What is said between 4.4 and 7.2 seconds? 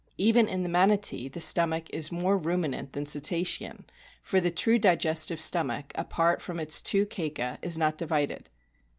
the true digestive stomach, apart from its two